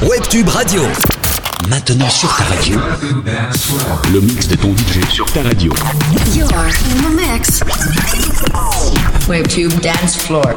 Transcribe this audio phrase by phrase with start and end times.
[0.00, 0.82] Webtube Radio.
[1.68, 2.78] Maintenant sur ta radio.
[4.12, 5.72] Le mix de ton DJ sur ta radio.
[6.34, 7.60] You are in the mix.
[9.28, 10.54] Webtube Dance Floor.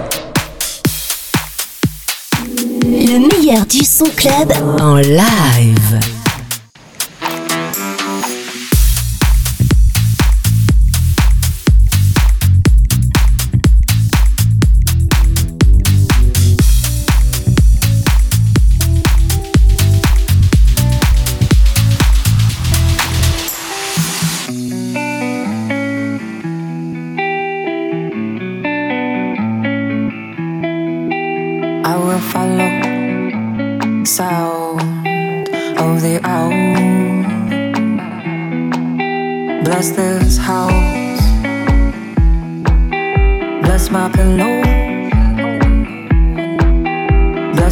[2.86, 6.21] Le meilleur du son club en live.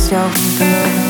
[0.09, 1.08] To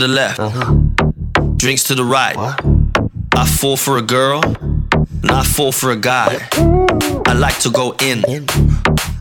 [0.00, 0.74] the left, uh-huh.
[1.56, 2.34] drinks to the right.
[2.34, 2.64] What?
[3.36, 6.48] I fall for a girl, and I fall for a guy.
[7.26, 8.24] I like to go in,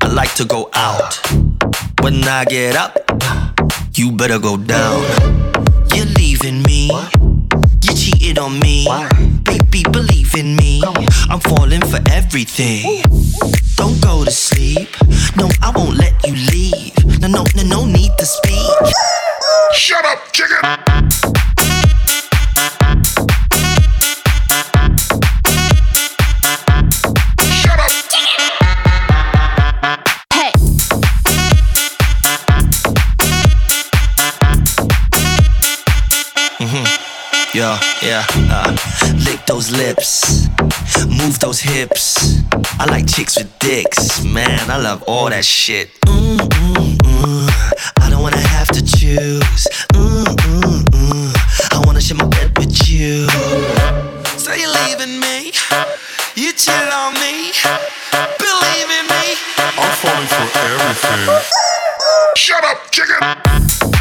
[0.02, 1.20] I like to go out.
[2.02, 2.98] When I get up,
[3.94, 5.04] you better go down.
[5.94, 6.90] You're leaving me,
[7.84, 8.88] you cheated on me.
[9.44, 10.82] Baby, believe in me,
[11.30, 13.04] I'm falling for everything.
[13.76, 14.88] Don't go to sleep,
[15.36, 17.20] no, I won't let you leave.
[17.20, 19.19] No, no, no, no need to speak.
[19.80, 20.58] Shut up, chicken!
[36.60, 37.00] mhm
[37.54, 38.76] yeah, uh,
[39.26, 40.50] lick those lips,
[41.08, 42.42] move those hips.
[42.80, 44.70] I like chicks with dicks, man.
[44.70, 45.90] I love all that shit.
[46.02, 47.99] Mm, mm, mm.
[48.20, 49.66] I wanna have to choose.
[49.94, 51.74] Mm, mm, mm.
[51.74, 53.30] I wanna share my bed with you.
[54.38, 55.54] So you're leaving me,
[56.36, 57.54] you cheat on me,
[58.38, 59.40] believe in me.
[59.58, 61.40] I'm falling for everything.
[62.36, 63.99] Shut up, chicken!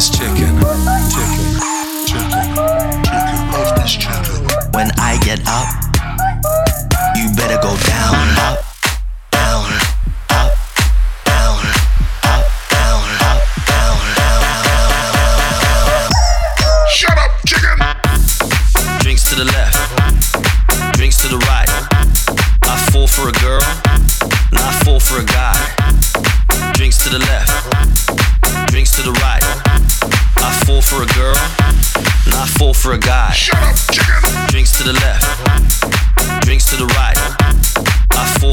[0.00, 0.49] ass chicken.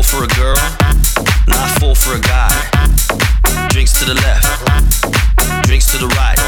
[0.08, 0.56] For a girl,
[1.48, 3.68] not I fall for a guy.
[3.70, 6.40] Drinks to the left, drinks to the right.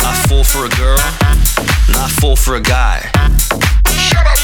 [0.00, 0.98] I fall for a girl,
[1.86, 3.08] and I fall for a guy.
[3.86, 4.43] Shut up!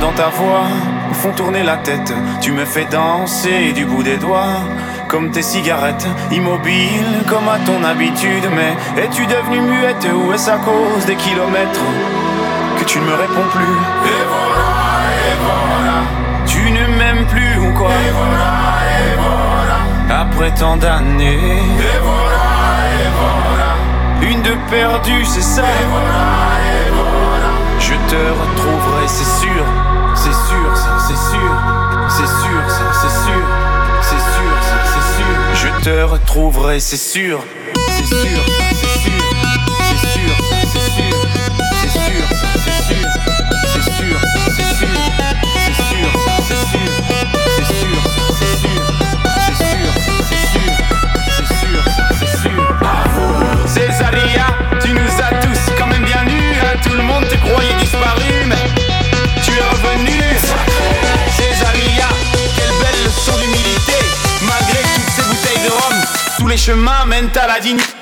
[0.00, 0.64] Dans ta voix
[1.08, 2.12] me font tourner la tête.
[2.40, 4.60] Tu me fais danser du bout des doigts,
[5.08, 8.48] comme tes cigarettes, immobile comme à ton habitude.
[8.54, 11.86] Mais es-tu devenue muette ou est-ce à cause des kilomètres
[12.78, 13.76] que tu ne me réponds plus?
[14.06, 14.70] Et voilà,
[15.26, 15.96] et voilà.
[16.46, 17.90] Tu ne m'aimes plus ou quoi?
[17.90, 18.52] Et voilà,
[18.98, 20.20] et voilà.
[20.22, 21.58] Après tant d'années.
[21.78, 22.44] Et voilà,
[23.00, 24.30] et voilà.
[24.30, 25.62] Une de perdue, c'est ça.
[25.62, 26.51] Et voilà.
[28.12, 29.64] Je te retrouverai, c'est sûr.
[30.14, 31.52] C'est sûr, ça, c'est sûr.
[32.10, 33.42] C'est sûr, ça, c'est sûr.
[34.02, 35.34] C'est sûr, ça, c'est sûr.
[35.54, 37.42] Je te retrouverai, c'est sûr.
[37.88, 38.81] C'est sûr,
[66.64, 68.01] chemin mènent à la dignité.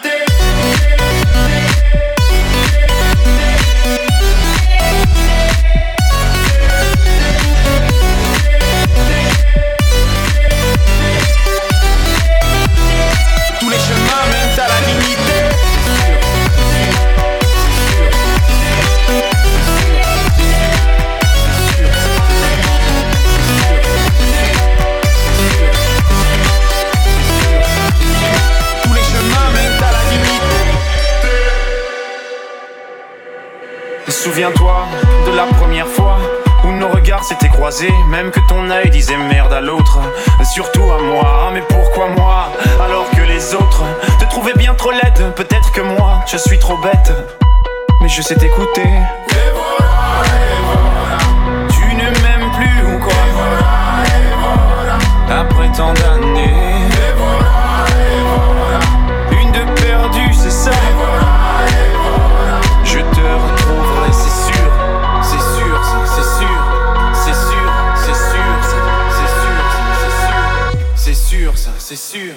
[38.08, 39.98] Même que ton œil disait merde à l'autre,
[40.44, 41.22] surtout à moi.
[41.24, 42.48] Ah, Mais pourquoi moi
[42.82, 43.82] alors que les autres
[44.18, 45.34] te trouvaient bien trop laide?
[45.36, 47.12] Peut-être que moi je suis trop bête,
[48.00, 48.88] mais je sais t'écouter.
[51.68, 53.12] Tu ne m'aimes plus ou quoi?
[55.28, 56.19] Après tant d'années.
[71.90, 72.34] C'est sûr.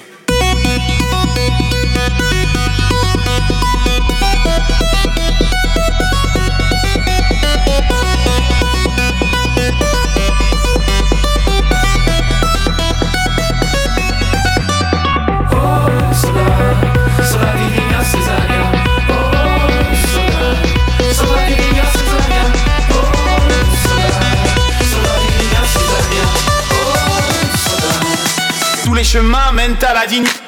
[29.14, 30.43] Chemins mènent à la dignité.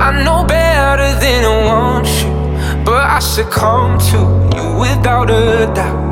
[0.00, 4.18] I know better than I want you, but I succumb to
[4.56, 6.08] you without a doubt.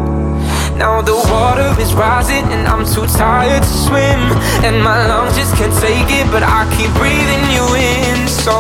[0.76, 4.21] Now the water is rising and I'm too tired to swim
[4.61, 8.52] And my lungs just can't take it but I keep breathing you in So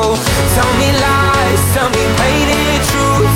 [0.56, 3.35] tell me lies, tell me painted true.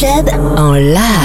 [0.00, 1.19] Club en live.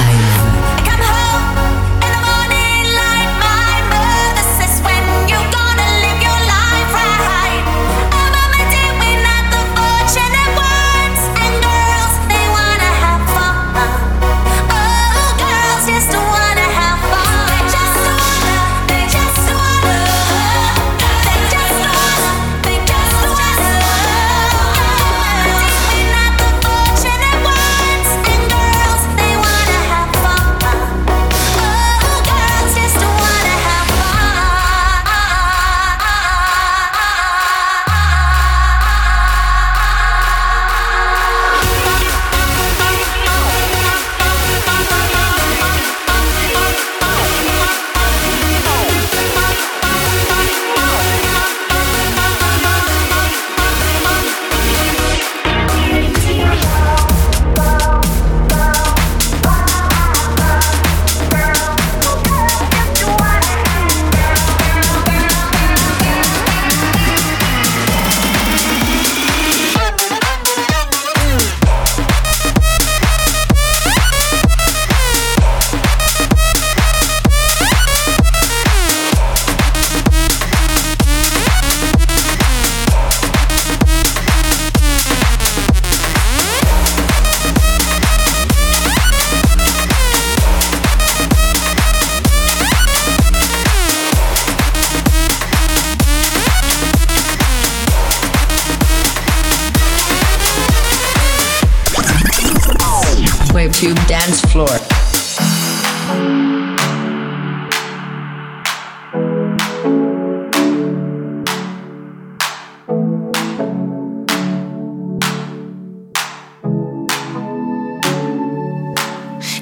[103.75, 104.67] Tube dance floor.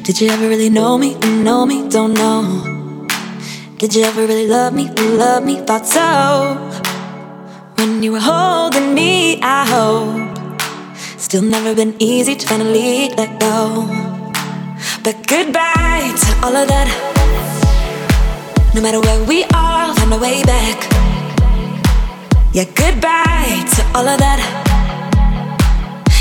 [0.03, 1.89] Did you ever really know me and know me?
[1.89, 3.07] Don't know.
[3.79, 5.55] Did you ever really love me and love me?
[5.61, 6.83] Thought so.
[7.77, 10.32] When you were holding me, I hope.
[11.33, 13.87] Still never been easy to finally let go.
[15.03, 16.89] But goodbye to all of that.
[18.75, 20.77] No matter where we are, find a way back.
[22.53, 24.39] Yeah, goodbye to all of that.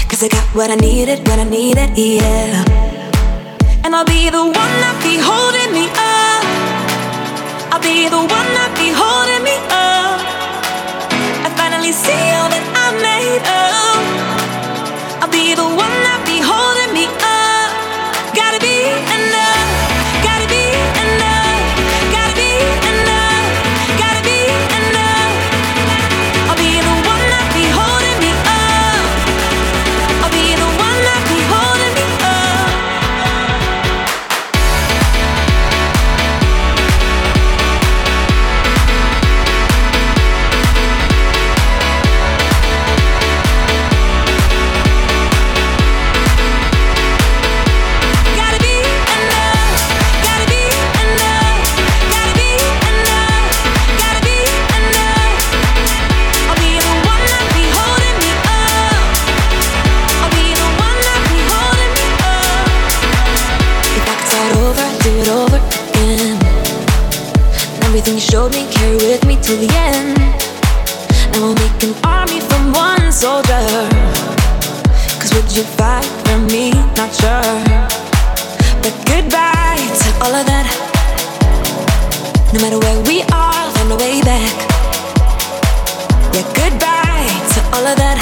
[0.09, 2.65] Cause I got what I needed, what I needed, yeah.
[3.85, 6.45] And I'll be the one that be holding me up.
[7.69, 10.25] I'll be the one that be holding me up.
[11.45, 12.52] I finally see all
[68.03, 70.19] everything you showed me, carry with me till the end.
[71.31, 73.63] And we'll make an army from one soldier.
[75.21, 76.73] Cause would you fight for me?
[76.99, 77.63] Not sure.
[78.83, 80.67] But goodbye to all of that.
[82.53, 84.51] No matter where we are, find a way back.
[86.35, 88.19] Yeah, goodbye to all of that.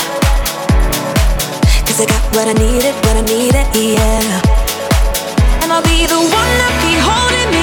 [1.87, 5.65] Cause I got what I needed, what I needed, yeah.
[5.65, 7.60] And I'll be the one that be holding me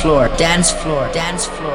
[0.00, 0.28] floor.
[0.38, 1.10] Dance floor.
[1.12, 1.69] Dance floor.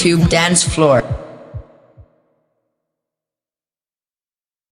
[0.00, 1.29] Webtube Dance Floor.